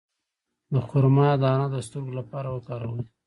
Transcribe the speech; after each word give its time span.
د 0.73 0.75
خرما 0.87 1.29
دانه 1.43 1.67
د 1.71 1.75
سترګو 1.87 2.11
لپاره 2.19 2.47
وکاروئ 2.51 3.03